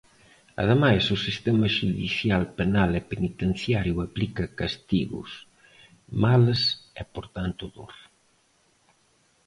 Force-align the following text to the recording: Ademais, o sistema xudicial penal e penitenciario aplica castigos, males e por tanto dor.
Ademais, 0.61 1.03
o 1.15 1.17
sistema 1.27 1.67
xudicial 1.77 2.43
penal 2.57 2.91
e 2.99 3.01
penitenciario 3.11 3.95
aplica 4.07 4.45
castigos, 4.59 5.29
males 6.23 6.61
e 7.01 7.03
por 7.13 7.25
tanto 7.35 7.63
dor. 7.75 7.95